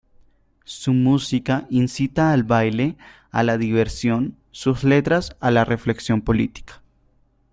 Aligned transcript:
Su 0.65 0.93
música 0.95 1.67
incita 1.69 2.33
al 2.33 2.41
baile, 2.43 2.97
a 3.29 3.43
la 3.43 3.59
diversión; 3.59 4.35
sus 4.49 4.83
letras 4.83 5.35
a 5.39 5.51
la 5.51 5.63
reflexión 5.63 6.21
política. 6.23 6.81